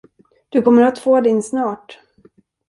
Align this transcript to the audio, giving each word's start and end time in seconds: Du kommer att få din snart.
Du 0.49 0.61
kommer 0.63 0.83
att 0.83 0.99
få 0.99 1.21
din 1.21 1.43
snart. 1.43 1.99